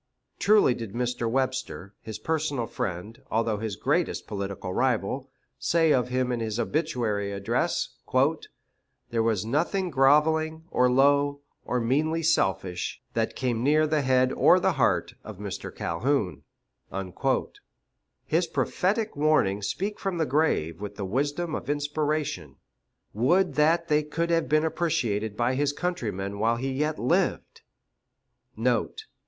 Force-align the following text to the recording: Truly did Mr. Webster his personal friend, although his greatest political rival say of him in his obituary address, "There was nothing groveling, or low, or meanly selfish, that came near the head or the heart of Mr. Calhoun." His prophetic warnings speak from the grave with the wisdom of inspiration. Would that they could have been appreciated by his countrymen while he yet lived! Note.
Truly 0.39 0.73
did 0.73 0.93
Mr. 0.93 1.29
Webster 1.29 1.93
his 2.01 2.17
personal 2.17 2.65
friend, 2.65 3.21
although 3.29 3.57
his 3.59 3.75
greatest 3.75 4.25
political 4.25 4.73
rival 4.73 5.29
say 5.59 5.93
of 5.93 6.07
him 6.09 6.31
in 6.31 6.39
his 6.39 6.59
obituary 6.59 7.31
address, 7.31 7.89
"There 9.11 9.21
was 9.21 9.45
nothing 9.45 9.91
groveling, 9.91 10.63
or 10.71 10.89
low, 10.89 11.41
or 11.63 11.79
meanly 11.79 12.23
selfish, 12.23 12.99
that 13.13 13.35
came 13.35 13.61
near 13.63 13.85
the 13.85 14.01
head 14.01 14.33
or 14.33 14.59
the 14.59 14.71
heart 14.71 15.13
of 15.23 15.37
Mr. 15.37 15.69
Calhoun." 15.71 16.41
His 18.25 18.47
prophetic 18.47 19.15
warnings 19.15 19.67
speak 19.67 19.99
from 19.99 20.17
the 20.17 20.25
grave 20.25 20.81
with 20.81 20.95
the 20.95 21.05
wisdom 21.05 21.53
of 21.53 21.69
inspiration. 21.69 22.55
Would 23.13 23.53
that 23.53 23.87
they 23.87 24.01
could 24.01 24.31
have 24.31 24.49
been 24.49 24.65
appreciated 24.65 25.37
by 25.37 25.53
his 25.53 25.71
countrymen 25.71 26.39
while 26.39 26.55
he 26.55 26.71
yet 26.71 26.97
lived! 26.97 27.61
Note. 28.57 29.05